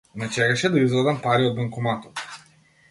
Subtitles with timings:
[0.15, 2.27] Ме чекаше да извадам пари од банкоматот.